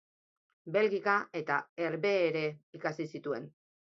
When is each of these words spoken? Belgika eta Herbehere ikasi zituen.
Belgika 0.77 1.17
eta 1.41 1.57
Herbehere 1.83 2.43
ikasi 2.79 3.09
zituen. 3.17 3.49